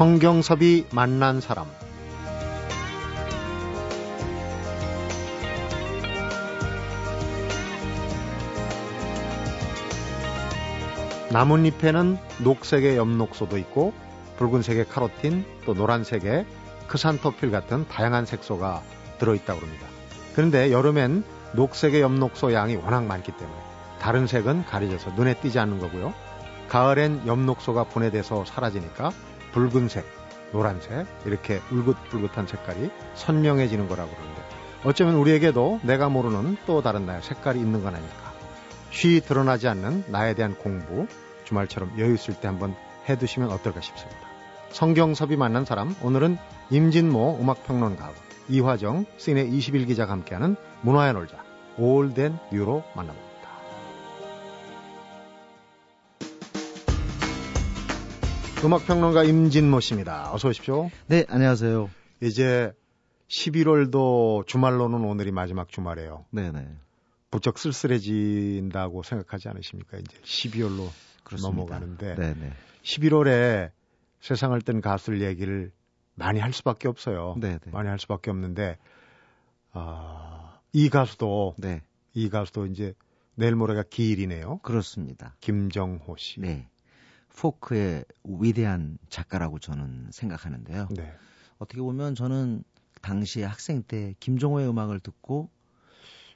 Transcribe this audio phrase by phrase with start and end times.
[0.00, 1.66] 성경섭이 만난 사람
[11.30, 13.92] 나뭇잎에는 녹색의 엽록소도 있고
[14.38, 16.46] 붉은색의 카로틴 또 노란색의
[16.88, 18.80] 크산토필 같은 다양한 색소가
[19.18, 19.86] 들어있다고 합니다.
[20.34, 23.58] 그런데 여름엔 녹색의 엽록소 양이 워낙 많기 때문에
[24.00, 26.14] 다른 색은 가려져서 눈에 띄지 않는 거고요.
[26.70, 29.12] 가을엔 엽록소가 분해돼서 사라지니까
[29.52, 30.04] 붉은색,
[30.52, 34.42] 노란색 이렇게 울긋불긋한 색깔이 선명해지는 거라고 그러는데
[34.84, 38.32] 어쩌면 우리에게도 내가 모르는 또 다른 나의 색깔이 있는 건 아닐까.
[38.90, 41.06] 쉬 드러나지 않는 나에 대한 공부
[41.44, 42.74] 주말처럼 여유 있을 때 한번
[43.08, 44.20] 해두시면 어떨까 싶습니다.
[44.70, 46.38] 성경섭이 만난 사람 오늘은
[46.70, 48.14] 임진모 음악평론가하고
[48.48, 51.42] 이화정 시네 21기자가 함께하는 문화의 놀자
[51.76, 53.29] 올덴 뉴로 만나봅니다.
[58.62, 60.34] 음악평론가 임진모 씨입니다.
[60.34, 60.90] 어서 오십시오.
[61.06, 61.88] 네, 안녕하세요.
[62.20, 62.72] 이제
[63.28, 66.26] 11월도 주말로는 오늘이 마지막 주말이에요.
[66.30, 66.68] 네네.
[67.30, 69.96] 부쩍 쓸쓸해진다고 생각하지 않으십니까?
[69.96, 70.90] 이제 12월로
[71.24, 71.56] 그렇습니다.
[71.56, 72.52] 넘어가는데 네네.
[72.82, 73.70] 11월에
[74.20, 75.72] 세상을 뜬 가수들 얘기를
[76.14, 77.36] 많이 할 수밖에 없어요.
[77.40, 77.58] 네네.
[77.72, 78.76] 많이 할 수밖에 없는데
[79.72, 81.82] 아, 이 가수도 네.
[82.12, 82.92] 이 가수도 이제
[83.36, 84.58] 내일 모레가 기일이네요.
[84.58, 85.34] 그렇습니다.
[85.40, 86.40] 김정호 씨.
[86.40, 86.68] 네.
[87.36, 90.88] 포크의 위대한 작가라고 저는 생각하는데요.
[90.90, 91.12] 네.
[91.58, 92.64] 어떻게 보면 저는
[93.02, 95.50] 당시에 학생 때 김종호의 음악을 듣고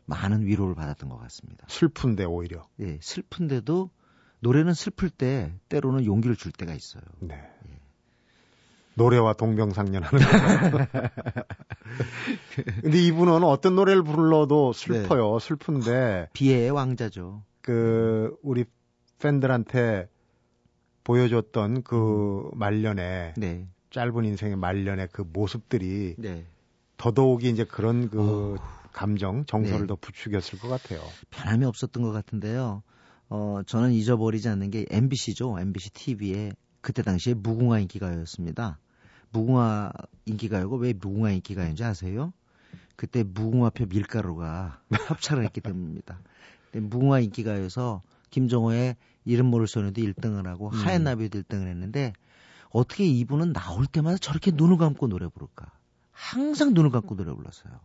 [0.06, 1.66] 많은 위로를 받았던 것 같습니다.
[1.68, 2.66] 슬픈데 오히려.
[2.80, 3.90] 예, 슬픈데도
[4.40, 7.02] 노래는 슬플 때 때로는 용기를 줄 때가 있어요.
[7.20, 7.34] 네.
[7.34, 7.80] 예.
[8.96, 10.18] 노래와 동병상련하는
[10.70, 10.86] 거.
[12.82, 15.38] 근데 이분은 어떤 노래를 불러도 슬퍼요.
[15.38, 15.46] 네.
[15.46, 17.42] 슬픈데 비애의 왕자죠.
[17.60, 18.64] 그 우리
[19.18, 20.08] 팬들한테
[21.04, 23.68] 보여줬던 그 말년에 네.
[23.90, 26.44] 짧은 인생의 말년의 그 모습들이 네.
[26.96, 28.84] 더더욱이 이제 그런 그 어...
[28.92, 29.86] 감정, 정서를 네.
[29.88, 31.00] 더 부추겼을 것 같아요.
[31.30, 32.82] 변함이 없었던 것 같은데요.
[33.28, 35.58] 어, 저는 잊어버리지 않는 게 MBC죠.
[35.58, 38.78] MBC TV에 그때 당시에 무궁화 인기가요였습니다.
[39.30, 39.92] 무궁화
[40.26, 42.32] 인기가요가 왜 무궁화 인기가요인지 아세요?
[42.94, 46.20] 그때 무궁화표 밀가루가 협찬을 했기 때문입니다.
[46.72, 48.02] 무궁화 인기가요에서
[48.34, 50.74] 김정호의 이름 모를 소녀도 1등을 하고 음.
[50.74, 52.12] 하얀 나비도 1등을 했는데
[52.70, 55.70] 어떻게 이분은 나올 때마다 저렇게 눈을 감고 노래 부를까?
[56.10, 57.78] 항상 눈을 감고 노래 불렀어요.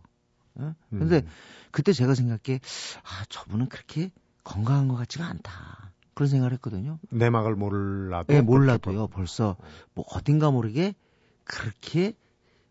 [0.55, 0.75] 어?
[0.89, 1.27] 근데 음.
[1.69, 2.59] 그때 제가 생각해
[3.03, 4.09] 아 저분은 그렇게
[4.43, 5.91] 건강한 것 같지가 않다.
[6.15, 6.97] 그런 생각을 했거든요.
[7.11, 8.33] 내막을 몰라도.
[8.33, 9.07] 네, 몰라도요.
[9.07, 9.55] 벌써
[9.93, 10.95] 뭐 어딘가 모르게
[11.43, 12.15] 그렇게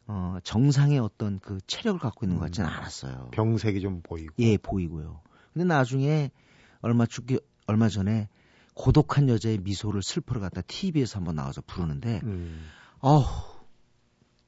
[0.08, 2.74] 어, 정상의 어떤 그 체력을 갖고 있는 것 같지는 음.
[2.74, 3.28] 않았어요.
[3.30, 4.34] 병색이 좀 보이고.
[4.40, 5.20] 예, 보이고요.
[5.52, 6.32] 근데 나중에
[6.80, 8.28] 얼마 죽기 얼마 전에
[8.74, 12.66] 고독한 여자의 미소를 슬퍼를 갖다 TV에서 한번 나와서 부르는데, 음.
[13.00, 13.24] 어우,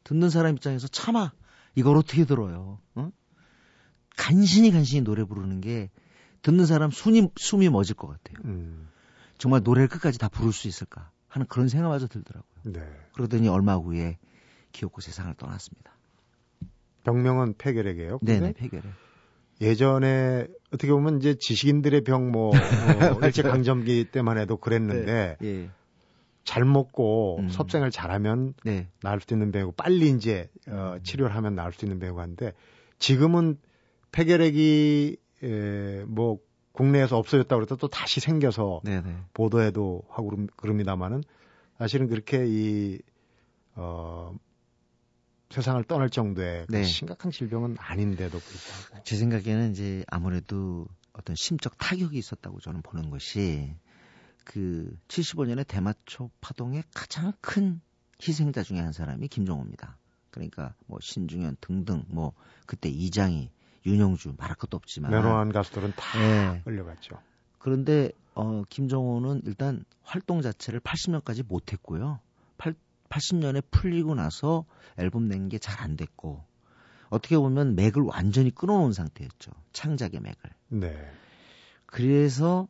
[0.05, 1.33] 듣는 사람 입장에서 참아.
[1.77, 2.81] 이걸 어떻게 들어요?
[2.95, 3.13] 어?
[4.17, 5.91] 간신히 간신히 노래 부르는 게
[6.43, 8.39] 듣는 사람 숨이, 숨이 멎을 것 같아요.
[8.47, 8.89] 음.
[9.39, 12.51] 정말 노래를 끝까지 다 부를 수 있을까 하는 그런 생각마저 들더라고요.
[12.65, 12.81] 네.
[13.13, 14.19] 그러더니 얼마 후에
[14.73, 15.93] 기어코 세상을 떠났습니다.
[17.05, 18.19] 병명은 폐결핵이에요?
[18.23, 18.91] 네네, 폐결핵.
[19.61, 25.47] 예전에 어떻게 보면 이제 지식인들의 병뭐 어, 일제 강점기 때만 해도 그랬는데 네.
[25.47, 25.71] 예.
[26.45, 27.49] 잘 먹고 음.
[27.51, 28.89] 섭생을 잘하면 네.
[29.03, 31.03] 나을 수 있는 배우고 빨리 이제 어, 음.
[31.03, 32.53] 치료를 하면 나을 수 있는 배우가 한데
[32.99, 33.59] 지금은
[34.13, 36.39] 폐결핵이 에, 뭐
[36.73, 39.17] 국내에서 없어졌다고 그래도 또 다시 생겨서 네네.
[39.35, 41.23] 보도해도 하고 그럽니다마는
[41.79, 42.99] 사실은 그렇게 이
[43.75, 44.35] 어,
[45.51, 46.85] 세상을 떠날 정도의 그 네.
[46.85, 53.75] 심각한 질병은 아닌데도 불구하고 제 생각에는 이제 아무래도 어떤 심적 타격이 있었다고 저는 보는 것이
[54.45, 57.81] 그 75년에 대마초 파동의 가장 큰
[58.23, 59.99] 희생자 중에 한 사람이 김종호입니다.
[60.31, 62.33] 그러니까 뭐 신중현 등등 뭐
[62.67, 63.51] 그때 이장이
[63.87, 66.61] 윤영주 말할 것도 없지만 면허한 가수들은 다 네.
[66.65, 67.21] 끌려갔죠.
[67.59, 72.21] 그런데 어 김정호는 일단 활동 자체를 80년까지 못 했고요.
[73.11, 74.65] 8, 80년에 풀리고 나서
[74.97, 76.43] 앨범 낸 게 잘 안 됐고
[77.11, 79.51] 어떻게 보면 맥을 완전히 끊어놓은 상태였죠.
[79.73, 80.37] 창작의 맥을.
[80.69, 81.11] 네.
[81.87, 82.69] 그래서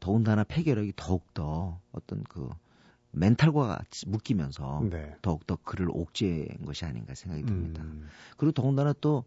[0.00, 2.48] 더군다나 폐결핵이 더욱더 어떤 그
[3.10, 5.14] 멘탈과 같이 묶이면서 네.
[5.20, 7.82] 더욱더 그를 옥죄한 것이 아닌가 생각이 듭니다.
[7.82, 8.08] 음.
[8.36, 9.24] 그리고 더군다나 또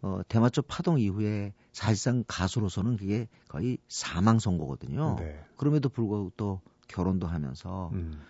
[0.00, 5.16] 어, 대마초 파동 이후에 사실상 가수로서는 그게 거의 사망 선고거든요.
[5.18, 5.44] 네.
[5.56, 8.20] 그럼에도 불구하고 또 결혼도 하면서 음.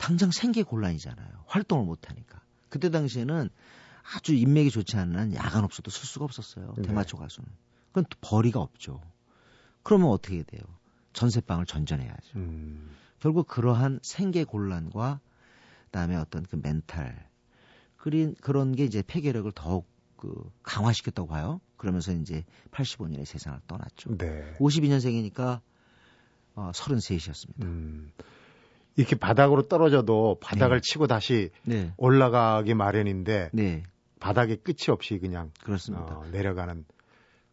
[0.00, 1.44] 당장 생계 곤란이잖아요.
[1.46, 2.40] 활동을 못 하니까.
[2.70, 3.50] 그때 당시에는
[4.14, 6.72] 아주 인맥이 좋지 않은 야간 없어도 쓸 수가 없었어요.
[6.78, 6.82] 네.
[6.82, 7.46] 대마초 가수는.
[7.88, 9.02] 그건 또 벌이가 없죠.
[9.82, 10.62] 그러면 어떻게 돼요?
[11.12, 12.38] 전세방을 전전해야죠.
[12.38, 12.90] 음.
[13.18, 15.20] 결국 그러한 생계 곤란과
[15.84, 17.28] 그다음에 어떤 그 멘탈
[17.98, 19.86] 그린 그런 게 이제 폐결력을 더욱
[20.16, 21.60] 그 강화시켰다고 봐요.
[21.76, 24.16] 그러면서 이제 85년에 세상을 떠났죠.
[24.16, 24.56] 네.
[24.58, 25.60] 52년생이니까
[26.54, 27.62] 어, 33이셨습니다.
[27.64, 28.12] 음,
[28.96, 30.80] 이렇게 바닥으로 떨어져도 바닥을 네.
[30.82, 31.92] 치고 다시 네.
[31.96, 33.82] 올라가기 마련인데 네.
[34.18, 36.18] 바닥에 끝이 없이 그냥 그렇습니다.
[36.18, 36.84] 어, 내려가는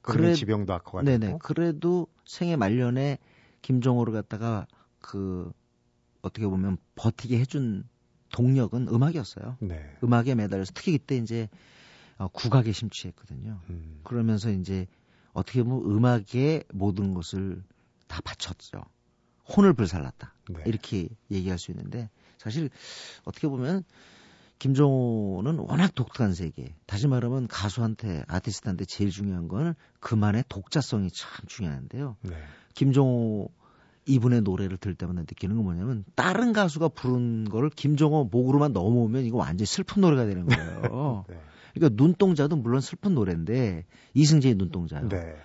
[0.02, 1.26] 그런 그래- 지병도 악화가 네네.
[1.28, 3.18] 되고 그래도 생애 말년에
[3.62, 4.68] 김종호를 갖다가
[5.00, 5.52] 그
[6.22, 7.84] 어떻게 보면 버티게 해준
[8.34, 9.58] 동력은 음악이었어요.
[9.62, 9.86] 네.
[10.04, 11.48] 음악에 매달려서 특히 그때 이제
[12.18, 13.62] 어, 국악에 심취했거든요.
[13.70, 14.88] 음, 그러면서 이제
[15.34, 17.64] 어떻게 보면 음악에 모든 것을
[18.08, 18.82] 다 바쳤죠.
[19.56, 20.34] 혼을 불살랐다.
[20.50, 20.64] 네.
[20.66, 22.70] 이렇게 얘기할 수 있는데 사실
[23.26, 23.84] 어떻게 보면
[24.60, 26.74] 김종호는 워낙 독특한 세계.
[26.86, 32.18] 다시 말하면 가수한테 아티스트한테 제일 중요한 건 그만의 독자성이 참 중요한데요.
[32.22, 32.36] 네.
[32.74, 33.50] 김종호
[34.08, 39.38] 이분의 노래를 들을 때마다 느끼는 건 뭐냐면 다른 가수가 부른 거를 김종호 목으로만 넘어오면 이거
[39.38, 41.26] 완전히 슬픈 노래가 되는 거예요.
[41.30, 41.40] 네.
[41.74, 45.10] 그러니까 눈동자도 물론 슬픈 노래인데 이승재의 눈동자요.
[45.10, 45.36] 네.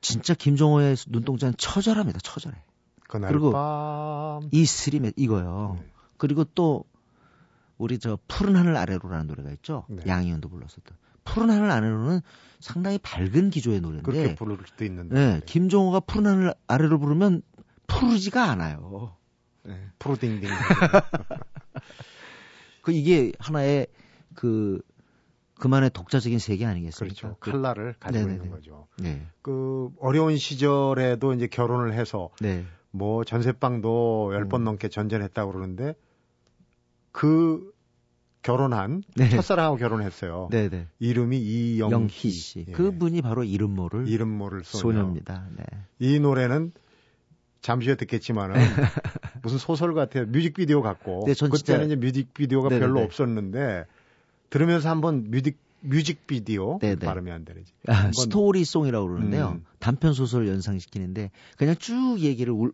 [0.00, 2.18] 진짜 김종호의 눈동자는 처절합니다.
[2.20, 2.56] 처절해.
[3.08, 5.76] 그날 그리고 밤 이 스림에 이거요.
[5.80, 5.86] 네.
[6.18, 6.84] 그리고 또
[7.78, 9.84] 우리 저 푸른 하늘 아래로라는 노래가 있죠.
[9.88, 10.02] 네.
[10.06, 10.96] 양희은도 불렀었던.
[11.24, 12.20] 푸른 하늘 아래로는
[12.60, 17.42] 상당히 밝은 기조의 노래인데 그렇게 부를 수도 있는데 네, 김종호가 푸른 하늘 아래로 부르면
[17.86, 19.14] 푸르지가 않아요.
[19.64, 19.88] 네.
[19.98, 20.48] 프로딩딩
[22.82, 23.86] 그 이게 하나의
[24.34, 24.80] 그
[25.58, 27.14] 그만의 독자적인 세계 아니겠습니까?
[27.20, 27.36] 그렇죠.
[27.40, 28.36] 그- 칼라를 가지고 네네네.
[28.44, 28.86] 있는 거죠.
[28.98, 29.26] 네.
[29.42, 32.64] 그 어려운 시절에도 이제 결혼을 해서 네.
[32.96, 34.64] 뭐 전세방도 열번 음.
[34.64, 35.94] 넘게 전전했다고 그러는데
[37.12, 37.72] 그
[38.42, 39.28] 결혼한 네.
[39.28, 40.48] 첫사랑하고 결혼했어요.
[40.50, 40.86] 네, 네.
[40.98, 42.64] 이름이 이영희 영희 씨.
[42.68, 42.72] 예.
[42.72, 44.98] 그분이 바로 이름 모를 이름 모를 소녀.
[44.98, 45.46] 소녀입니다.
[45.56, 45.64] 네.
[45.98, 46.72] 이 노래는
[47.60, 48.54] 잠시 후에 듣겠지만은
[49.42, 50.26] 무슨 소설 같아요.
[50.26, 52.86] 뮤직비디오 같고 네, 전 진짜- 그때는 이제 뮤직비디오가 네네네.
[52.86, 53.86] 별로 없었는데
[54.50, 56.96] 들으면서 한번 뮤직 뮤직비디오 네네.
[57.04, 57.72] 발음이 안 되지.
[57.88, 59.48] 아, story song이라고 그러는데요.
[59.56, 59.64] 음.
[59.78, 62.72] 단편 소설을 연상시키는데 그냥 쭉 얘기를 울,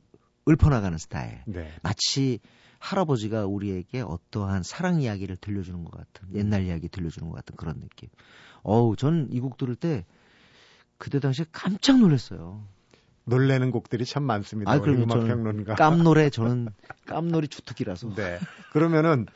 [0.49, 1.41] 읊어나가는 스타일.
[1.47, 1.71] 네.
[1.83, 2.41] 마치
[2.79, 8.09] 할아버지가 우리에게 어떠한 사랑 이야기를 들려주는 것 같은 옛날 이야기 들려주는 것 같은 그런 느낌.
[8.63, 10.05] 어우, 전 이 곡 들을 때
[10.99, 12.65] 그때 당시에 깜짝 놀랐어요.
[13.25, 14.71] 놀래는 곡들이 참 많습니다.
[14.71, 15.03] 아, 그럼요.
[15.05, 15.75] 음악 저는 평론가.
[15.77, 16.69] 깜노래 저는
[17.07, 18.15] 깜놀이 주특기라서.
[18.15, 18.39] 네.
[18.73, 19.27] 그러면은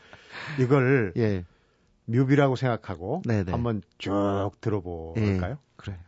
[0.61, 1.45] 이걸 예.
[2.07, 3.51] 뮤비라고 생각하고 네네.
[3.53, 5.53] 한번 쭉 들어볼까요?
[5.53, 5.57] 예.
[5.77, 5.99] 그래요.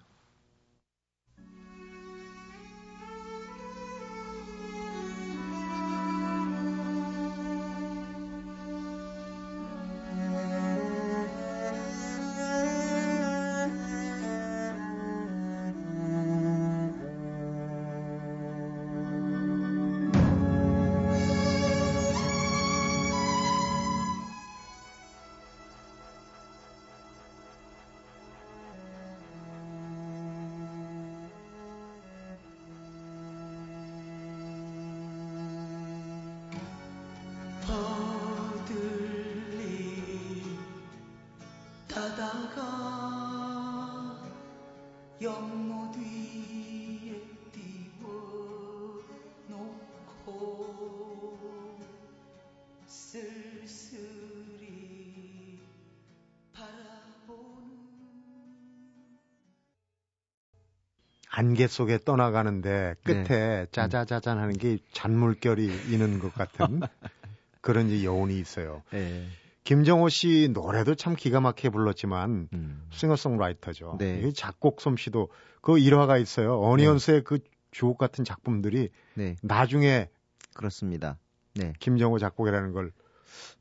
[61.39, 63.67] 안개 속에 떠나가는데 끝에 네.
[63.71, 66.81] 짜자자잔 하는 게 잔물결이 있는 것 같은
[67.61, 68.83] 그런 여운이 있어요.
[68.93, 69.25] 예.
[69.63, 72.83] 김정호 씨 노래도 참 기가 막히게 불렀지만 음.
[72.91, 73.99] 싱어송라이터죠.
[74.01, 74.23] 네.
[74.25, 75.29] 이 작곡 솜씨도
[75.61, 76.59] 그 일화가 있어요.
[76.61, 77.39] 어니언스의 그
[77.71, 80.09] 주옥 같은 작품들이 네, 나중에
[80.55, 81.19] 그렇습니다.
[81.55, 81.73] 네.
[81.79, 82.91] 김정호 작곡이라는 걸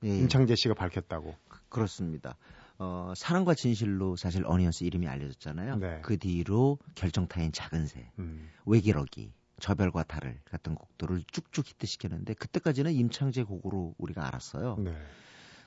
[0.04, 0.18] 예, 예.
[0.18, 1.36] 임창재 씨가 밝혔다고.
[1.70, 2.38] 그렇습니다.
[2.80, 5.78] 어, 사랑과 진실로 사실 어니언스 이름이 알려졌잖아요.
[5.78, 6.00] 네.
[6.04, 8.50] 그 뒤로 결정타인 작은 새, 음.
[8.66, 14.78] 외기러기, 저별과 달을 같은 곡들을 쭉쭉 히트시켰는데 그때까지는 임창재 곡으로 우리가 알았어요.
[14.78, 14.96] 네.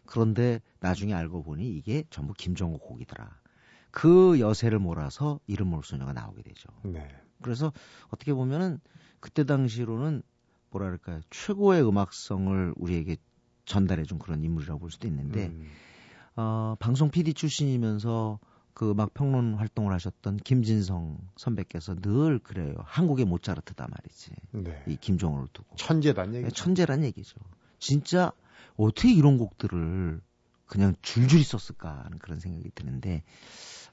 [0.07, 3.29] 그런데 나중에 알고 보니 이게 전부 김종호 곡이더라.
[3.91, 6.69] 그 여세를 몰아서 이름 모를 소녀가 나오게 되죠.
[6.85, 7.09] 네.
[7.43, 7.73] 그래서
[8.09, 8.81] 어떻게 보면은
[9.19, 10.23] 그때 당시로는
[10.71, 13.17] 뭐랄까요 최고의 음악성을 우리에게
[13.65, 15.67] 전달해준 그런 인물이라고 볼 수도 있는데 음.
[16.37, 18.39] 어, 방송 PD 출신이면서
[18.73, 22.75] 그 음악 평론 활동을 하셨던 김진성 선배께서 늘 그래요.
[22.85, 24.31] 한국의 모차르트다 말이지.
[24.53, 24.83] 네.
[24.87, 25.77] 이 김종호를 두고.
[25.77, 26.51] 천재단 얘기.
[26.51, 27.37] 천재란 얘기죠.
[27.79, 28.33] 진짜
[28.77, 30.21] 어떻게 이런 곡들을
[30.67, 33.23] 그냥 줄줄이 썼을까 하는 그런 생각이 드는데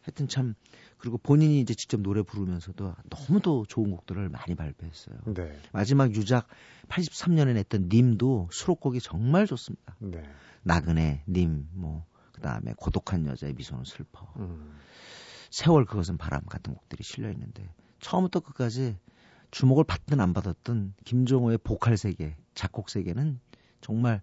[0.03, 0.53] 하여튼 참
[0.97, 5.17] 그리고 본인이 이제 직접 노래 부르면서도 너무도 좋은 곡들을 많이 발표했어요.
[5.25, 5.59] 네.
[5.73, 6.47] 마지막 유작
[6.87, 9.95] 83년에 냈던 님도 수록곡이 정말 좋습니다.
[9.99, 10.23] 네.
[10.63, 12.05] 나그네, 님, 뭐
[12.37, 14.77] 그 다음에 고독한 여자의 미소는 슬퍼, 음.
[15.49, 17.67] 세월 그것은 바람 같은 곡들이 실려 있는데
[17.99, 18.95] 처음부터 끝까지
[19.49, 23.39] 주목을 받든 안 받았든 김종호의 보컬 세계, 작곡 세계는
[23.81, 24.21] 정말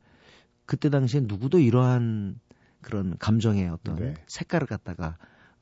[0.64, 2.38] 그때 당시에 누구도 이러한
[2.82, 4.14] 그런 감정의 어떤 네.
[4.28, 5.16] 색깔을 갖다가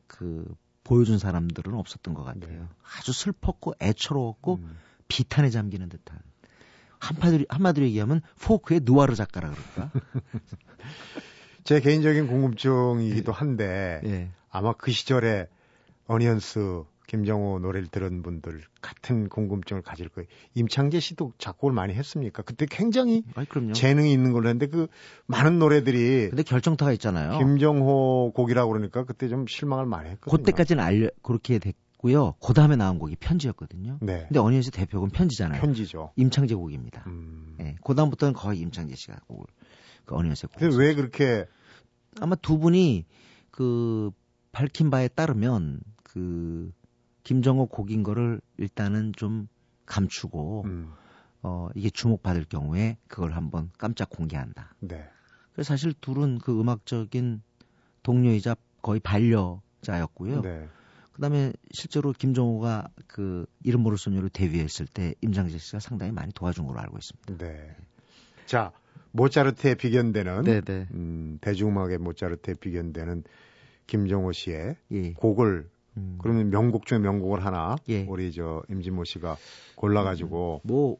[0.06, 0.54] 그
[0.84, 2.60] 보여준 사람들은 없었던 것 같아요.
[2.64, 2.68] 네.
[2.98, 4.76] 아주 슬펐고 애처로웠고 음.
[5.08, 6.18] 비탄에 잠기는 듯한
[6.98, 9.90] 한마디로, 한마디로 얘기하면 포크의 누아르 작가라 그럴까?
[11.64, 14.28] 제 개인적인 궁금증이기도 한데 예.
[14.50, 15.46] 아마 그 시절에
[16.06, 20.26] 어니언스 김정호 노래를 들은 분들 같은 궁금증을 가질 거예요.
[20.54, 22.42] 임창재 씨도 작곡을 많이 했습니까?
[22.42, 23.74] 그때 굉장히 그럼요.
[23.74, 24.86] 재능이 있는 걸로 했는데 그
[25.26, 27.38] 많은 노래들이 근데 결정타가 있잖아요.
[27.38, 30.38] 김정호 곡이라고 그러니까 그때 좀 실망을 많이 했거든요.
[30.38, 32.34] 그때까지는 알려 그렇게 됐고요.
[32.42, 33.98] 그 다음에 나온 곡이 편지였거든요.
[34.00, 34.24] 네.
[34.28, 35.60] 근데 어니언스 대표곡은 편지잖아요.
[35.60, 36.12] 편지죠.
[36.16, 37.04] 임창재 곡입니다.
[37.08, 37.56] 음.
[37.60, 37.76] 예.
[37.84, 39.44] 그 다음부터는 거의 임창재 씨가 곡을
[40.04, 40.58] 그 곡.
[40.58, 41.46] 근데 왜 그렇게
[42.20, 43.04] 아마 두 분이
[43.50, 44.10] 그
[44.50, 46.72] 밝힌 바에 따르면 그
[47.24, 49.48] 김정호 곡인 거를 일단은 좀
[49.86, 50.92] 감추고 음.
[51.42, 54.74] 어 이게 주목받을 경우에 그걸 한번 깜짝 공개한다.
[54.80, 55.08] 네.
[55.52, 57.42] 그래서 사실 둘은 그 음악적인
[58.02, 60.42] 동료이자 거의 반려자였고요.
[60.42, 60.68] 네.
[61.12, 66.80] 그다음에 실제로 김정호가 그 이름 모를 소녀로 데뷔했을 때 임장재 씨가 상당히 많이 도와준 걸로
[66.80, 67.36] 알고 있습니다.
[67.36, 67.76] 네.
[68.46, 68.72] 자,
[69.12, 70.88] 모차르트에 비견되는 네네.
[70.92, 73.24] 음, 대중음악의 모차르트에 비견되는
[73.86, 75.12] 김정호 씨의 예.
[75.12, 76.18] 곡을 음.
[76.22, 78.04] 그러면 명곡 중에 명곡을 하나 예.
[78.04, 79.36] 우리 저 임진모 씨가
[79.76, 80.96] 골라가지고 뭐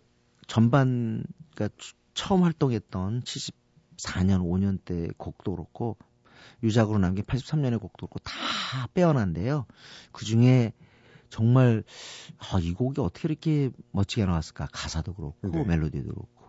[0.47, 5.97] 전반 그러니까 추- 처음 활동했던 74년 5년 때 곡도 그렇고
[6.63, 8.33] 유작으로 남긴 83년의 곡도 그렇고 다
[8.93, 9.65] 빼어난데요.
[10.13, 10.73] 그 중에
[11.31, 11.83] 정말
[12.39, 14.69] 아, 이 곡이 어떻게 이렇게 멋지게 나왔을까?
[14.71, 15.65] 가사도 그렇고 네.
[15.65, 16.42] 멜로디도 그렇고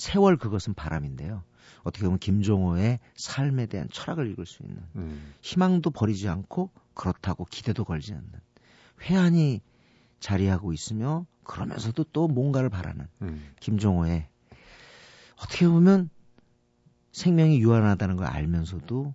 [0.00, 1.42] 세월 그것은 바람인데요.
[1.82, 7.84] 어떻게 보면 김종호의 삶에 대한 철학을 읽을 수 있는 음, 희망도 버리지 않고 그렇다고 기대도
[7.84, 8.32] 걸지 않는
[9.02, 9.60] 회한이
[10.18, 14.26] 자리하고 있으며 그러면서도 또 뭔가를 바라는 음, 김종호의
[15.36, 16.08] 어떻게 보면
[17.12, 19.14] 생명이 유한하다는 걸 알면서도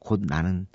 [0.00, 0.66] 곧 나는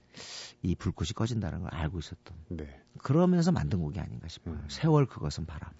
[0.61, 2.81] 이 불꽃이 꺼진다는 걸 알고 있었던 네.
[2.99, 4.55] 그러면서 만든 곡이 아닌가 싶어요.
[4.55, 4.65] 음.
[4.69, 5.71] 세월 그것은 바람.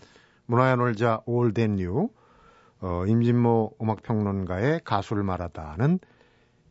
[0.46, 2.10] 문화의 놀자 New
[2.82, 6.00] 어, 임진모 음악평론가의 가수를 말하다는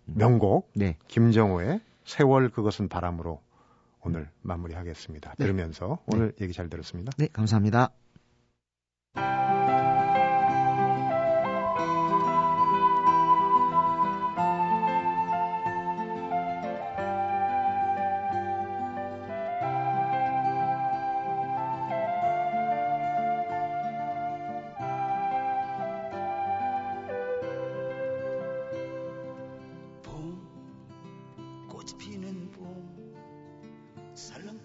[0.04, 0.96] 명곡 네.
[1.08, 3.40] 김정호의 세월 그것은 바람으로
[4.02, 5.34] 오늘 마무리하겠습니다.
[5.38, 5.44] 네.
[5.44, 7.12] 들으면서 오늘 얘기 잘 들었습니다.
[7.16, 7.90] 네, 감사합니다.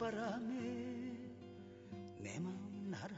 [0.06, 0.54] 바람에
[2.20, 3.10] 내 마음 날아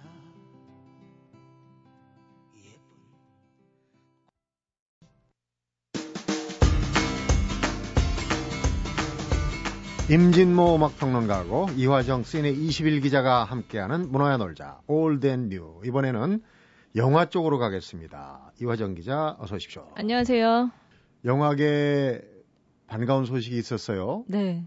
[10.08, 16.41] 예쁜 임진모 음악평론가하고 이화정 시네 21 기자가 함께하는 문화의 놀자 All That New 이번에는
[16.96, 18.53] 영화 쪽으로 가겠습니다.
[18.62, 19.91] 이화정 기자 어서 오십시오.
[19.96, 20.72] 안녕하세요.
[21.25, 22.22] 영화계
[22.88, 24.24] 반가운 소식이 있었어요.
[24.27, 24.65] 네.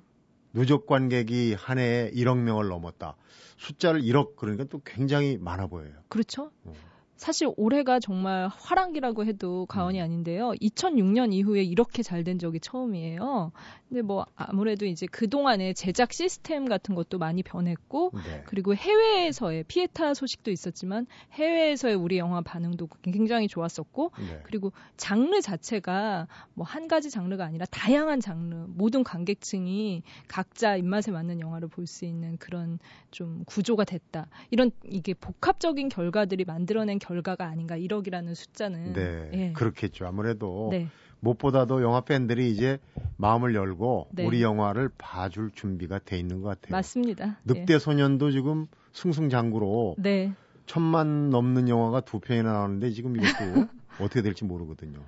[0.52, 3.16] 누적 관객이 한 해에 1억 명을 넘었다.
[3.56, 5.92] 숫자를 1억 그러니까 또 굉장히 많아 보여요.
[6.08, 6.50] 그렇죠.
[6.64, 6.72] 어.
[7.16, 10.04] 사실 올해가 정말 화랑기라고 해도 과언이 음.
[10.04, 10.52] 아닌데요.
[10.52, 13.52] 2006년 이후에 이렇게 잘 된 적이 처음이에요.
[13.90, 18.42] 근데 뭐 아무래도 이제 그동안에 제작 시스템 같은 것도 많이 변했고 네.
[18.46, 24.40] 그리고 해외에서의 피에타 소식도 있었지만 해외에서의 우리 영화 반응도 굉장히 좋았었고 네.
[24.44, 31.40] 그리고 장르 자체가 뭐 한 가지 장르가 아니라 다양한 장르, 모든 관객층이 각자 입맛에 맞는
[31.40, 32.78] 영화를 볼 수 있는 그런
[33.10, 34.28] 좀 구조가 됐다.
[34.50, 38.92] 이런 이게 복합적인 결과들이 만들어낸 결과가 아닌가 1억이라는 숫자는.
[38.92, 39.30] 네.
[39.32, 39.52] 예.
[39.52, 40.06] 그렇겠죠.
[40.06, 40.86] 아무래도 네.
[41.20, 42.78] 무엇보다도 영화 팬들이 이제
[43.16, 44.26] 마음을 열고 네.
[44.26, 46.72] 우리 영화를 봐줄 준비가 돼 있는 것 같아요.
[46.72, 47.38] 맞습니다.
[47.44, 50.02] 늑대 소년도 지금 승승장구로 예.
[50.02, 50.32] 네.
[50.66, 53.66] 천만 넘는 영화가 두 편이나 나오는데 지금 이것도
[54.00, 55.00] 어떻게 될지 모르거든요.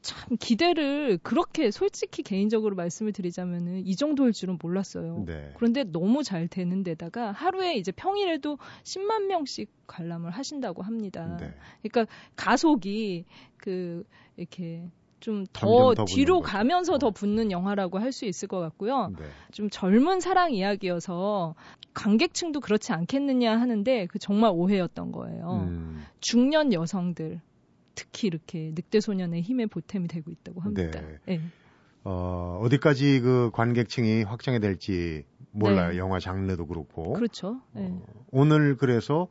[0.00, 5.22] 참 기대를 그렇게 솔직히 개인적으로 말씀을 드리자면은 이 정도일 줄은 몰랐어요.
[5.26, 5.52] 네.
[5.54, 11.36] 그런데 너무 잘 되는 데다가 하루에 이제 평일에도 10만 명씩 관람을 하신다고 합니다.
[11.38, 11.54] 네.
[11.82, 13.26] 그러니까 가속이
[13.56, 14.02] 그
[14.36, 14.90] 이렇게
[15.22, 16.40] 좀더더 뒤로.
[16.40, 19.12] 가면서 더 붙는 영화라고 할 수 있을 것 같고요.
[19.18, 19.24] 네.
[19.52, 21.54] 좀 젊은 사랑 이야기여서
[21.94, 25.64] 관객층도 그렇지 않겠느냐 하는데 그 정말 오해였던 거예요.
[25.66, 27.40] 음, 중년 여성들
[27.94, 31.00] 특히 이렇게 늑대 소년의 힘에 보탬이 되고 있다고 합니다.
[31.00, 31.18] 네.
[31.24, 31.40] 네.
[32.04, 35.92] 어, 어디까지 그 관객층이 확장이 될지 몰라요.
[35.92, 35.98] 네.
[35.98, 37.14] 영화 장르도 그렇고.
[37.14, 37.60] 그렇죠.
[37.72, 37.86] 네.
[37.90, 39.28] 어, 오늘 그래서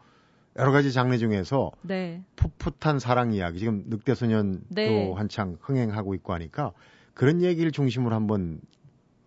[0.57, 2.23] 여러 가지 장르 중에서 네.
[2.35, 5.13] 풋풋한 사랑 이야기 지금 늑대 소년도 네.
[5.15, 6.73] 한창 흥행하고 있고 하니까
[7.13, 8.59] 그런 얘기를 중심으로 한번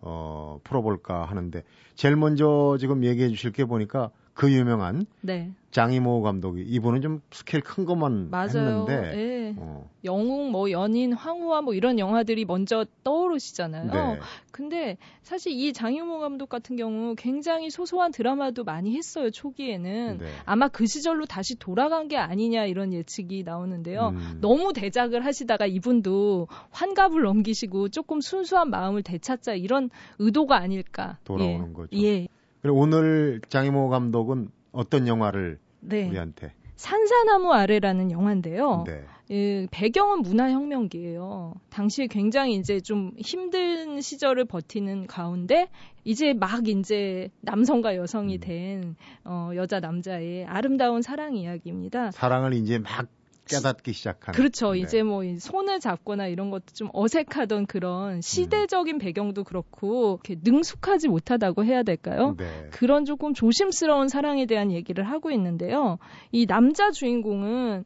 [0.01, 1.63] 어, 풀어볼까 하는데
[1.95, 5.49] 제일 먼저 지금 얘기해 주실 게 보니까 그 유명한 네.
[5.71, 8.85] 장이모 감독이 이분은 좀 스케일 큰 것만 맞아요.
[8.87, 9.55] 했는데 예.
[9.57, 13.91] 어, 영웅, 뭐 연인, 황후와 뭐 이런 영화들이 먼저 떠오르시잖아요.
[13.91, 14.19] 네.
[14.51, 19.31] 근데 사실 이 장유모 감독 같은 경우 굉장히 소소한 드라마도 많이 했어요.
[19.31, 20.25] 초기에는 네.
[20.45, 24.09] 아마 그 시절로 다시 돌아간 게 아니냐 이런 예측이 나오는데요.
[24.09, 29.89] 음, 너무 대작을 하시다가 이분도 환갑을 넘기시고 조금 순수한 마음을 되찾자 이런
[30.19, 31.19] 의도가 아닐까.
[31.23, 31.73] 돌아오는 예.
[31.73, 31.97] 거죠.
[31.97, 32.27] 예.
[32.65, 36.09] 그리고 오늘 장이모 감독은 어떤 영화를 네.
[36.09, 38.85] 우리한테 산사나무 아래라는 영화인데요.
[38.87, 39.03] 네.
[39.29, 41.53] 예, 배경은 문화혁명기예요.
[41.69, 45.69] 당시에 굉장히 이제 좀 힘든 시절을 버티는 가운데
[46.05, 48.39] 이제 막 이제 남성과 여성이 음.
[48.39, 48.95] 된
[49.25, 52.09] 어, 여자 남자의 아름다운 사랑 이야기입니다.
[52.09, 53.05] 사랑을 이제 막
[53.47, 54.73] 깨닫기 시작한 그렇죠.
[54.73, 54.79] 네.
[54.79, 61.65] 이제 뭐이 손을 잡거나 이런 것도 좀 어색하던 그런 시대적인 배경도 그렇고 이렇게 능숙하지 못하다고
[61.65, 62.35] 해야 될까요?
[62.37, 62.69] 네.
[62.71, 65.97] 그런 조금 조심스러운 사랑에 대한 얘기를 하고 있는데요.
[66.31, 67.85] 이 남자 주인공은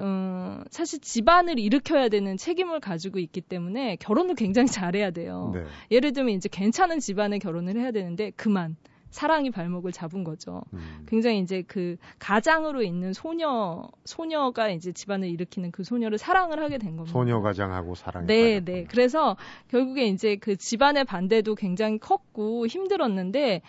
[0.00, 5.50] 어, 사실 집안을 일으켜야 되는 책임을 가지고 있기 때문에 결혼을 굉장히 잘해야 돼요.
[5.54, 5.64] 네.
[5.90, 8.76] 예를 들면 이제 괜찮은 집안에 결혼을 해야 되는데 그만
[9.10, 10.62] 사랑이 발목을 잡은 거죠.
[10.74, 11.06] 음.
[11.08, 16.96] 굉장히 이제 그 가장으로 있는 소녀 소녀가 이제 집안을 일으키는 그 소녀를 사랑을 하게 된
[16.96, 17.12] 겁니다.
[17.12, 18.60] 소녀 가장하고 사랑에 네.
[18.60, 18.84] 네.
[18.84, 19.36] 그래서
[19.68, 23.62] 결국에 이제 그 집안의 반대도 굉장히 컸고 힘들었는데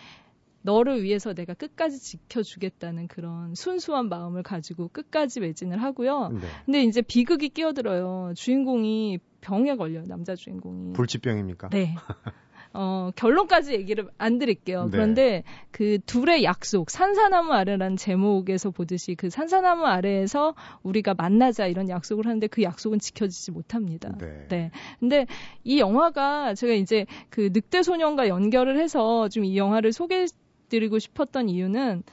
[0.62, 6.30] 너를 위해서 내가 끝까지 지켜주겠다는 그런 순수한 마음을 가지고 끝까지 매진을 하고요.
[6.30, 6.40] 네.
[6.66, 8.34] 근데 이제 비극이 끼어들어요.
[8.36, 10.04] 주인공이 병에 걸려요.
[10.06, 10.94] 남자 주인공이.
[10.94, 11.70] 불치병입니까?
[11.70, 11.96] 네.
[12.72, 14.86] 어, 결론까지 얘기를 안 드릴게요.
[14.86, 14.90] 네.
[14.92, 20.54] 그런데 그 둘의 약속, 산사나무 아래라는 제목에서 보듯이 그 산사나무 아래에서
[20.84, 24.16] 우리가 만나자 이런 약속을 하는데 그 약속은 지켜지지 못합니다.
[24.20, 24.46] 네.
[24.50, 24.72] 네.
[25.00, 25.26] 근데
[25.64, 32.04] 이 영화가 제가 이제 그 늑대 소년과 연결을 해서 좀 이 영화를 소개해드리고 싶었던 이유는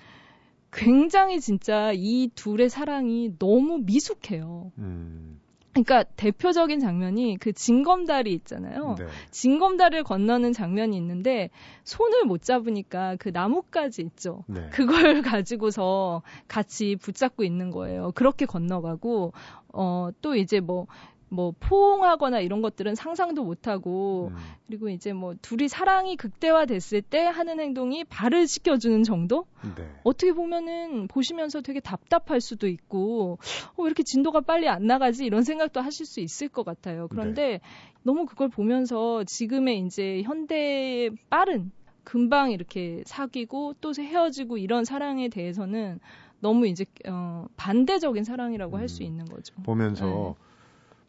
[0.73, 4.73] 굉장히 진짜 이 둘의 사랑이 너무 미숙해요.
[4.79, 5.41] 음.
[5.85, 8.97] 그러니까 대표적인 장면이 그 징검다리 있잖아요.
[8.99, 9.07] 네.
[9.31, 11.51] 징검다리를 건너는 장면이 있는데
[11.85, 14.45] 손을 못 잡으니까 그 나뭇가지 있죠.
[14.47, 14.69] 네.
[14.73, 18.13] 그걸 가지고서 같이 붙잡고 있는 거예요.
[18.15, 19.33] 그렇게 건너가고
[19.73, 20.87] 어 또 이제 뭐
[21.29, 24.37] 뭐 포옹하거나 이런 것들은 상상도 못 하고 음.
[24.67, 29.47] 그리고 이제 뭐 둘이 사랑이 극대화됐을 때 하는 행동이 발을 씻겨주는 정도?
[29.77, 29.89] 네.
[30.05, 33.39] 어떻게 보면은 보시면서 되게 답답할 수도 있고
[33.77, 37.09] 어, 왜 이렇게 진도가 빨리 안 나가지 이런 생각도 하실 수 있을 것 같아요.
[37.09, 37.61] 그런데
[38.03, 41.73] 너무 그걸 보면서 지금의 이제 현대의 빠른
[42.05, 45.99] 금방 이렇게 사귀고 또 헤어지고 이런 사랑에 대해서는
[46.39, 49.07] 너무 이제 어, 반대적인 사랑이라고 할수 음.
[49.07, 49.55] 있는 거죠.
[49.65, 50.37] 보면서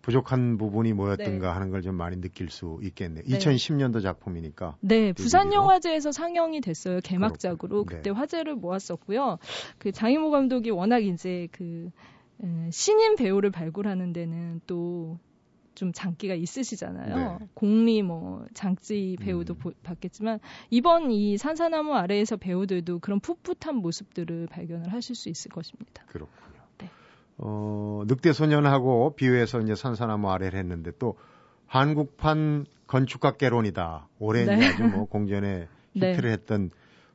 [0.08, 1.54] 부족한 부분이 뭐였던가 네.
[1.54, 3.22] 하는 걸 좀 많이 느낄 수 있겠네.
[3.24, 3.38] 네.
[3.38, 4.78] 2010년도 작품이니까.
[4.80, 5.62] 네, 부산 얘기죠.
[5.62, 7.00] 영화제에서 상영이 됐어요.
[7.04, 7.86] 개막작으로 그렇군요.
[7.98, 8.18] 그때 네.
[8.18, 9.38] 화제를 모았었고요.
[9.78, 11.92] 그 장희모 감독이 워낙 이제 그
[12.44, 15.20] 에, 신인 배우를 발굴하는 데는 또
[15.76, 17.38] 좀 장기가 있으시잖아요.
[17.40, 17.48] 네.
[17.54, 19.60] 공리 뭐 장찌 배우도 음.
[19.60, 20.40] 보- 봤겠지만
[20.72, 26.04] 이번 이 산사나무 아래에서 배우들도 그런 풋풋한 모습들을 발견을 하실 수 있을 것입니다.
[26.08, 26.57] 그렇군요.
[27.38, 27.44] 네.
[27.46, 31.16] 어, 늑대 소년하고 비유해서 이제 산사나무 아래를 했는데 또
[31.68, 34.08] 한국판 건축학개론이다.
[34.20, 34.68] 올해 네.
[34.68, 36.12] 아주 뭐 공전에 네.
[36.12, 36.72] 히트를 했던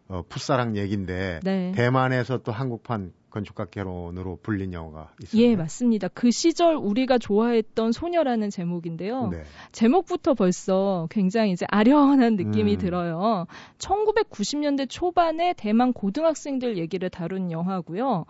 [0.09, 1.73] 어, 풋사랑 얘기인데 네.
[1.75, 5.43] 대만에서 또 한국판 건축학개론으로 불린 영화가 있어요.
[5.43, 6.09] 예, 맞습니다.
[6.09, 9.29] 그 시절 우리가 좋아했던 소녀라는 제목인데요.
[9.29, 9.43] 네.
[9.73, 12.79] 제목부터 벌써 굉장히 이제 아련한 느낌이 음.
[12.79, 13.47] 들어요.
[13.79, 18.27] 1990년대 초반에 대만 고등학생들 얘기를 다룬 영화고요.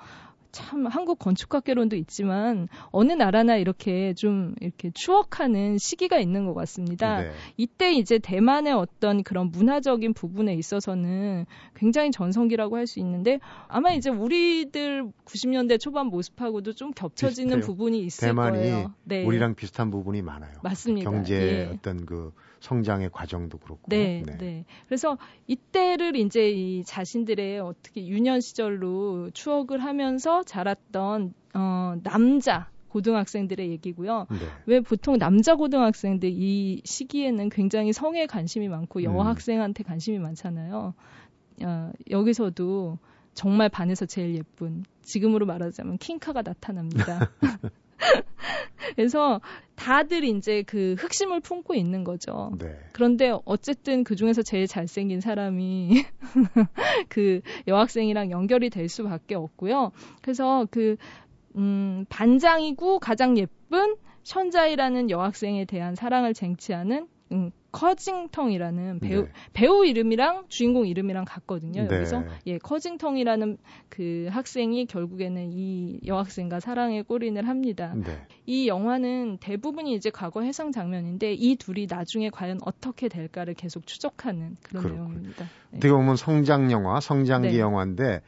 [0.53, 7.23] 참 한국 건축학개론도 있지만 어느 나라나 이렇게 좀 이렇게 추억하는 시기가 있는 것 같습니다.
[7.23, 7.33] 네.
[7.57, 13.39] 이때 이제 대만의 어떤 그런 문화적인 부분에 있어서는 굉장히 전성기라고 할 수 있는데
[13.69, 17.67] 아마 이제 우리들 90년대 초반 모습하고도 좀 겹쳐지는 비슷해요.
[17.67, 18.93] 부분이 있을 대만이 거예요.
[19.05, 19.25] 네.
[19.25, 20.53] 우리랑 비슷한 부분이 많아요.
[20.63, 21.11] 맞습니다.
[21.11, 21.75] 경제 예.
[21.75, 22.33] 어떤 그
[22.63, 23.83] 성장의 과정도 그렇고.
[23.89, 32.71] 네, 네, 그래서 이때를 이제 이 자신들의 어떻게 유년 시절로 추억을 하면서 자랐던 어, 남자
[32.89, 34.27] 고등학생들의 얘기고요.
[34.31, 34.39] 네.
[34.67, 39.05] 왜 보통 남자 고등학생들 이 시기에는 굉장히 성에 관심이 많고 음.
[39.05, 40.95] 여학생한테 관심이 많잖아요.
[41.65, 42.99] 어, 여기서도
[43.35, 47.31] 정말 반에서 제일 예쁜 지금으로 말하자면 킹카가 나타납니다.
[48.97, 49.41] 그래서
[49.75, 52.53] 다들 이제 그 흑심을 품고 있는 거죠.
[52.59, 52.77] 네.
[52.93, 56.05] 그런데 어쨌든 그 중에서 제일 잘생긴 사람이
[57.09, 59.93] 그 여학생이랑 연결이 될 수밖에 없고요.
[60.21, 60.97] 그래서 그,
[61.57, 69.33] 음, 반장이고 가장 예쁜 션자이라는 여학생에 대한 사랑을 쟁취하는 음, 커징텅이라는 배우 네.
[69.53, 71.89] 배우 이름이랑 주인공 이름이랑 같거든요.
[71.89, 71.95] 네.
[71.97, 73.57] 여기서 예 커징텅이라는
[73.89, 77.95] 그 학생이 결국에는 이 여학생과 사랑에 골인을 합니다.
[77.97, 78.27] 네.
[78.47, 84.57] 이 영화는 대부분이 이제 과거 해상 장면인데 이 둘이 나중에 과연 어떻게 될까를 계속 추적하는
[84.63, 85.05] 그런 그렇군요.
[85.05, 85.45] 내용입니다.
[85.71, 85.79] 네.
[85.79, 87.59] 어떻게 보면 성장 영화, 성장기 네.
[87.59, 88.21] 영화인데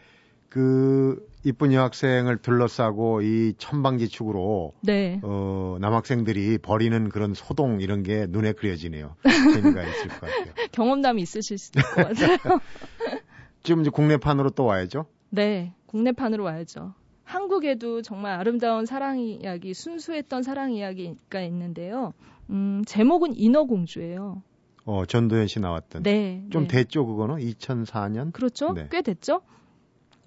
[0.49, 5.21] 그 이쁜 여학생을 둘러싸고 이 천방지축으로 네.
[5.23, 9.15] 어, 남학생들이 벌이는 그런 소동 이런 게 눈에 그려지네요.
[9.55, 10.55] 재미가 있을 것 같아요.
[10.73, 12.61] 경험담이 있으실 수도 있을 것 같아요.
[13.63, 15.05] 지금 이제 국내판으로 또 와야죠.
[15.29, 15.75] 네.
[15.87, 16.95] 국내판으로 와야죠.
[17.25, 22.15] 한국에도 정말 아름다운 사랑 이야기, 순수했던 사랑 이야기가 있는데요.
[22.51, 24.43] 음, 제목은 인어공주예요.
[24.87, 26.03] 어, 전도연 씨 나왔던.
[26.03, 26.45] 네.
[26.51, 26.79] 좀 네.
[26.79, 27.37] 됐죠, 그거는?
[27.37, 28.33] 2004년?
[28.33, 28.73] 그렇죠.
[28.73, 28.89] 네.
[28.91, 29.41] 꽤 됐죠.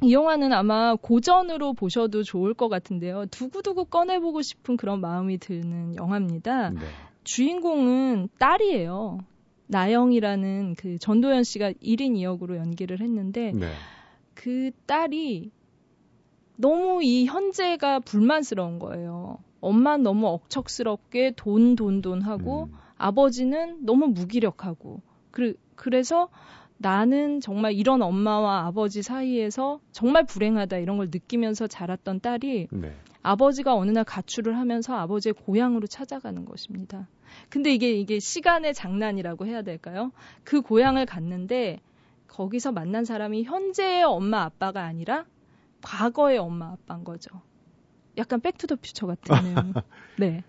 [0.04, 3.26] 이 영화는 아마 고전으로 보셔도 좋을 것 같은데요.
[3.28, 6.70] 두고두고 꺼내보고 싶은 그런 마음이 드는 영화입니다.
[6.70, 6.80] 네.
[7.24, 9.20] 주인공은 딸이에요.
[9.68, 13.72] 나영이라는 그 전도연 씨가 1인 2역으로 연기를 했는데 네.
[14.34, 15.52] 그 딸이
[16.56, 19.40] 너무 이 현재가 불만스러운 거예요.
[19.60, 26.30] 엄마 너무 억척스럽게 돈, 돈, 돈 하고 음, 아버지는 너무 무기력하고 그, 그래서
[26.78, 32.96] 나는 정말 이런 엄마와 아버지 사이에서 정말 불행하다 이런 걸 느끼면서 자랐던 딸이 네.
[33.24, 37.08] 아버지가 어느 날 가출을 하면서 아버지의 고향으로 찾아가는 것입니다.
[37.50, 40.12] 근데 이게 이게 시간의 장난이라고 해야 될까요?
[40.44, 41.82] 그 고향을 갔는데
[42.28, 45.26] 거기서 만난 사람이 현재의 엄마 아빠가 아니라
[45.82, 47.42] 과거의 엄마 아빠인 거죠.
[48.18, 49.74] 약간 Back to the Future 같은 내용.
[50.18, 50.44] 네.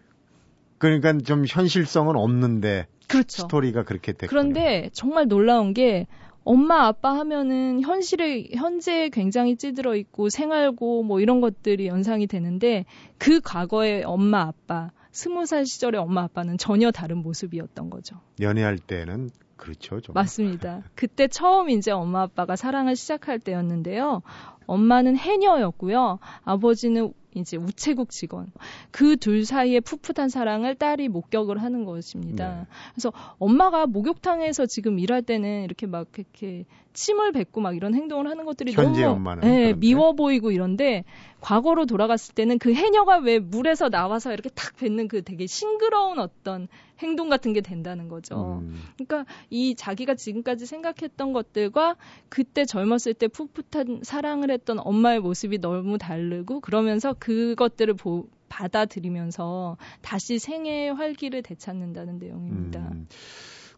[0.78, 3.42] 그러니까 좀 현실성은 없는데 그렇죠.
[3.42, 4.28] 스토리가 그렇게 됐군요.
[4.28, 6.06] 그런데 정말 놀라운 게
[6.44, 12.86] 엄마 아빠 하면은 현실에 현재에 굉장히 찌들어 있고 생활고 뭐 이런 것들이 연상이 되는데
[13.18, 18.16] 그 과거의 엄마 아빠 스무 살 시절의 엄마 아빠는 전혀 다른 모습이었던 거죠.
[18.40, 20.00] 연애할 때는 그렇죠.
[20.00, 20.14] 좀.
[20.14, 20.84] 맞습니다.
[20.94, 24.22] 그때 처음 이제 엄마 아빠가 사랑을 시작할 때였는데요.
[24.66, 26.18] 엄마는 해녀였고요.
[26.44, 28.50] 아버지는 이제 우체국 직원.
[28.90, 32.60] 그 둘 사이의 풋풋한 사랑을 딸이 목격을 하는 것입니다.
[32.60, 32.66] 네.
[32.94, 38.44] 그래서 엄마가 목욕탕에서 지금 일할 때는 이렇게 막 이렇게 침을 뱉고 막 이런 행동을 하는
[38.44, 39.74] 것들이 너무 엄마는 예, 그런데?
[39.74, 41.04] 미워 보이고 이런데
[41.40, 46.68] 과거로 돌아갔을 때는 그 해녀가 왜 물에서 나와서 이렇게 탁 뱉는 그 되게 싱그러운 어떤
[46.98, 48.60] 행동 같은 게 된다는 거죠.
[48.62, 51.96] 음, 그러니까 이 자기가 지금까지 생각했던 것들과
[52.28, 60.38] 그때 젊었을 때 풋풋한 사랑을 했던 엄마의 모습이 너무 다르고 그러면서 그것들을 보, 받아들이면서 다시
[60.38, 62.80] 생애의 활기를 되찾는다는 내용입니다.
[62.80, 63.06] 음,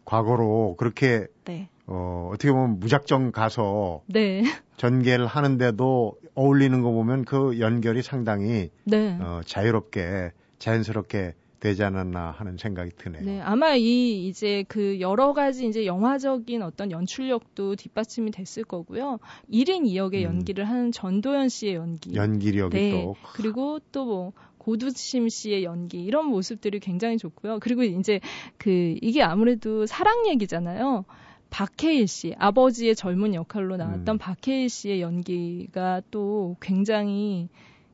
[0.03, 1.69] 과거로 그렇게 네.
[1.87, 4.43] 어, 어떻게 보면 무작정 가서 네.
[4.77, 9.17] 전개를 하는데도 어울리는 거 보면 그 연결이 상당히 네.
[9.19, 13.23] 어, 자유롭게 자연스럽게 되지 않았나 하는 생각이 드네요.
[13.23, 19.19] 네, 아마 이 이제 그 여러 가지 이제 영화적인 어떤 연출력도 뒷받침이 됐을 거고요.
[19.51, 20.23] 1인 2역의 음.
[20.23, 22.15] 연기를 하는 전도연 씨의 연기.
[22.15, 22.91] 연기력이 네.
[22.91, 27.59] 또 그리고 또뭐 고두심 씨의 연기 이런 모습들이 굉장히 좋고요.
[27.61, 28.19] 그리고 이제
[28.57, 31.05] 그 이게 아무래도 사랑 얘기잖아요.
[31.51, 34.17] 박해일 씨 아버지의 젊은 역할로 나왔던 음.
[34.17, 37.49] 박해일 씨의 연기가 또 굉장히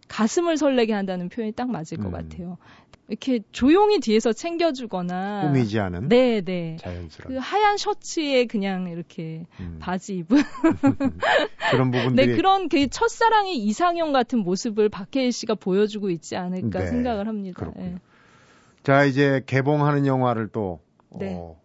[0.07, 2.11] 가슴을 설레게 한다는 표현이 딱 맞을 것 음.
[2.11, 2.57] 같아요.
[3.09, 6.75] 이렇게 조용히 뒤에서 챙겨주거나 꾸미지 않은 네, 네.
[6.79, 10.37] 자연스러운 그 하얀 셔츠에 그냥 이렇게 음, 바지 입은
[11.71, 16.87] 그런 네, 부분들이 그런 그 첫사랑의 이상형 같은 모습을 박해일 씨가 보여주고 있지 않을까 네,
[16.87, 17.59] 생각을 합니다.
[17.59, 17.85] 그렇군요.
[17.85, 17.99] 예.
[18.83, 20.81] 자 이제 개봉하는 영화를 또
[21.17, 21.33] 네.
[21.33, 21.57] 어,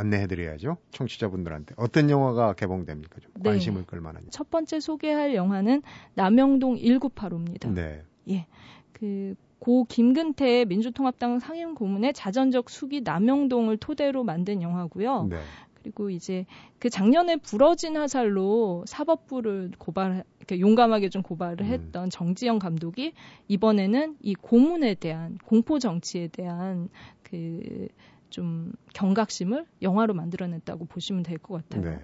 [0.00, 3.50] 안내해드려야죠 청취자분들한테 어떤 영화가 개봉됩니까 좀 네.
[3.50, 5.82] 관심을 끌만한 첫 번째 소개할 영화는
[6.14, 8.02] 남영동 1985입니다.
[8.24, 15.26] 네그고 김근태의 민주통합당 상임 고문의 자전적 수기 남영동을 토대로 만든 영화고요.
[15.30, 15.36] 네.
[15.82, 16.44] 그리고 이제
[16.78, 21.66] 그 작년에 부러진 화살로 사법부를 고발, 이렇게 용감하게 좀 고발을 음.
[21.66, 23.14] 했던 정지영 감독이
[23.48, 26.88] 이번에는 이 고문에 대한 공포 정치에 대한
[27.22, 27.88] 그
[28.30, 31.90] 좀 경각심을 영화로 만들어냈다고 보시면 될 것 같아요.
[31.90, 32.00] 네.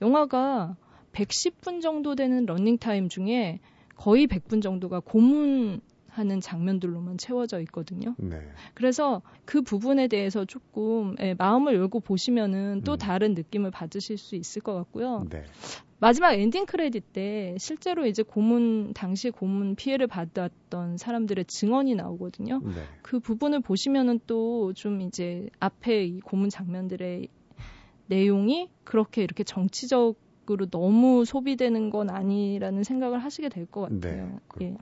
[0.00, 0.76] 영화가
[1.12, 3.60] 110분 정도 되는 러닝 타임 중에
[3.96, 8.14] 거의 100분 정도가 고문 하는 장면들로만 채워져 있거든요.
[8.18, 8.38] 네.
[8.74, 12.98] 그래서 그 부분에 대해서 조금 예, 마음을 열고 보시면은 또 음.
[12.98, 15.26] 다른 느낌을 받으실 수 있을 것 같고요.
[15.30, 15.44] 네.
[16.02, 22.58] 마지막 엔딩 크레딧 때 실제로 이제 고문 당시 고문 피해를 받았던 사람들의 증언이 나오거든요.
[22.58, 22.82] 네.
[23.02, 27.28] 그 부분을 보시면은 또 좀 이제 앞에 이 고문 장면들의
[28.08, 34.00] 내용이 그렇게 이렇게 정치적으로 너무 소비되는 건 아니라는 생각을 하시게 될 것 같아요.
[34.00, 34.10] 네.
[34.20, 34.38] 예.
[34.48, 34.78] 그렇군요.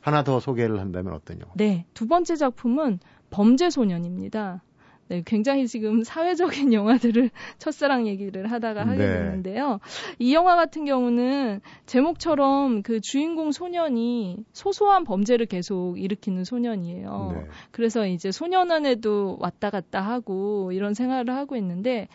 [0.00, 1.52] 하나 더 소개를 한다면 영화?
[1.56, 2.98] 네, 두 번째 작품은
[3.30, 4.62] 범죄 소년입니다.
[5.10, 9.12] 네, 굉장히 지금 사회적인 영화들을 첫사랑 얘기를 하다가 하게 네.
[9.12, 9.80] 됐는데요.
[10.20, 17.32] 이 영화 같은 경우는 제목처럼 그 주인공 소년이 소소한 범죄를 계속 일으키는 소년이에요.
[17.34, 17.48] 네.
[17.72, 22.06] 그래서 이제 소년원에도 왔다 갔다 하고 이런 생활을 하고 있는데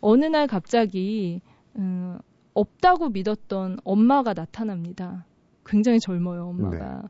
[0.00, 1.42] 어느 날 갑자기
[1.76, 2.16] 음,
[2.54, 5.26] 없다고 믿었던 엄마가 나타납니다.
[5.66, 7.02] 굉장히 젊어요, 엄마가.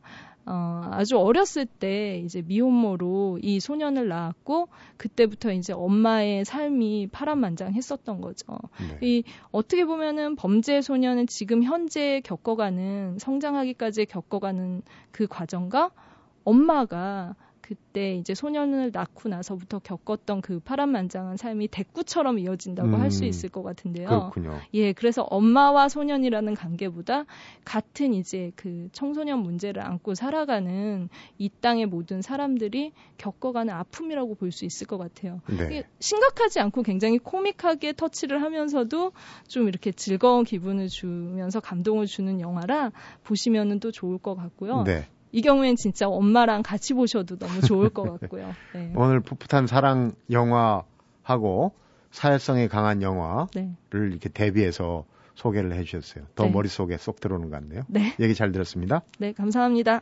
[0.51, 8.47] 어, 아주 어렸을 때 이제 미혼모로 이 소년을 낳았고 그때부터 이제 엄마의 삶이 파란만장했었던 거죠.
[8.81, 8.99] 네.
[9.07, 14.83] 이 어떻게 보면은 범죄 소년은 지금 현재 겪어가는 성장하기까지 겪어가는
[15.13, 15.91] 그 과정과
[16.45, 17.35] 엄마가
[17.68, 23.62] 그때 이제 소년을 낳고 나서부터 겪었던 그 파란만장한 삶이 대꾸처럼 이어진다고 할수 음, 있을 것
[23.62, 24.09] 같은데요.
[24.09, 24.59] 그렇군요.
[24.72, 27.26] 예, 그래서 엄마와 소년이라는 관계보다
[27.66, 34.64] 같은 이제 그 청소년 문제를 안고 살아가는 이 땅의 모든 사람들이 겪어가는 아픔이라고 볼 수
[34.64, 35.42] 있을 것 같아요.
[35.46, 35.85] 네.
[36.00, 39.12] 심각하지 않고 굉장히 코믹하게 터치를 하면서도
[39.46, 42.92] 좀 이렇게 즐거운 기분을 주면서 감동을 주는 영화라
[43.24, 44.85] 보시면은 또 좋을 것 같고요.
[44.85, 45.07] 네.
[45.33, 48.53] 이 경우엔 진짜 엄마랑 같이 보셔도 너무 좋을 것 같고요.
[48.75, 48.93] 네.
[48.97, 51.73] 오늘 풋풋한 사랑 영화하고
[52.11, 53.71] 사회성이 강한 영화를 네.
[53.93, 56.25] 이렇게 대비해서 소개를 해주셨어요.
[56.35, 56.51] 더 네.
[56.51, 57.83] 머릿속에 쏙 들어오는 것 같네요.
[57.88, 58.14] 네.
[58.19, 59.03] 얘기 잘 들었습니다.
[59.19, 60.01] 네, 감사합니다.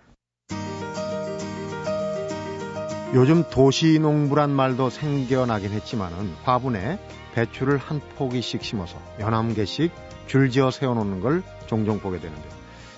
[3.14, 6.98] 요즘 도시농부란 말도 생겨나긴 했지만은 화분에
[7.34, 9.92] 배추를 한 포기씩 심어서 연암개씩
[10.26, 12.42] 줄지어 세워놓는 걸 종종 보게 되는데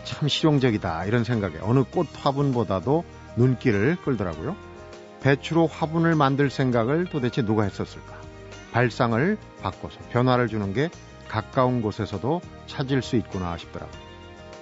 [0.04, 3.04] 참 실용적이다 이런 생각에 어느 꽃 화분보다도
[3.36, 4.56] 눈길을 끌더라고요.
[5.20, 8.16] 배추로 화분을 만들 생각을 도대체 누가 했었을까?
[8.72, 10.90] 발상을 바꿔서 변화를 주는 게
[11.28, 13.98] 가까운 곳에서도 찾을 수 있구나 싶더라고요.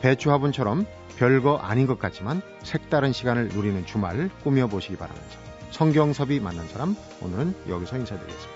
[0.01, 5.38] 배추 화분처럼 별거 아닌 것 같지만 색다른 시간을 누리는 주말 꾸며보시기 바라면서
[5.70, 8.55] 성경섭이 만난 사람 오늘은 여기서 인사드리겠습니다.